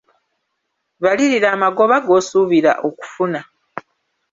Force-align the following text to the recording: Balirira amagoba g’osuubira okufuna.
Balirira 1.03 1.47
amagoba 1.55 1.95
g’osuubira 2.05 2.71
okufuna. 2.87 3.39